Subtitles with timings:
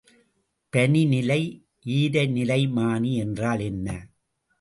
[0.73, 1.41] பனிநிலை
[1.85, 3.87] ஈரநிலைமானி என்றால் என்ன?